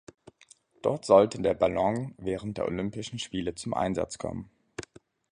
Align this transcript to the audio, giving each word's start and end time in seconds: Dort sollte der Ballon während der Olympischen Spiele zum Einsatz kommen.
Dort 0.81 1.05
sollte 1.05 1.39
der 1.43 1.53
Ballon 1.53 2.15
während 2.17 2.57
der 2.57 2.65
Olympischen 2.65 3.19
Spiele 3.19 3.53
zum 3.53 3.75
Einsatz 3.75 4.17
kommen. 4.17 4.49